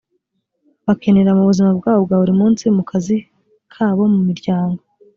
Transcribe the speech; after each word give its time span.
bakenera 0.85 1.31
mu 1.37 1.43
buzima 1.49 1.71
bwabo 1.77 1.99
bwa 2.05 2.15
buri 2.21 2.33
munsi 2.41 2.63
mu 2.75 2.83
kazi 2.89 3.15
kabo 3.73 4.03
mu 4.13 4.19
miryango 4.27 4.81